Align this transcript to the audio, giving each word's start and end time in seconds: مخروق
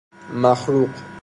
مخروق 0.41 0.95